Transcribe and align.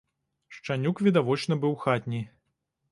Шчанюк 0.55 0.97
відавочна 1.09 1.61
быў 1.67 1.73
хатні. 1.87 2.25